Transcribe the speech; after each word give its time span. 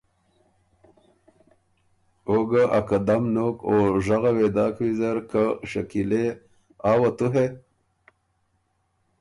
او 2.27 2.35
ګۀ 2.49 2.63
ا 2.77 2.79
قدم 2.89 3.23
نوک 3.35 3.57
او 3.69 3.75
ژغه 4.05 4.31
وې 4.37 4.47
داک 4.55 4.75
ویزر 4.81 5.17
که 5.29 5.43
”شکیلې! 5.69 6.25
آ 6.89 6.91
وه 6.99 7.09
تُو 7.17 7.27
هې؟ 7.33 7.45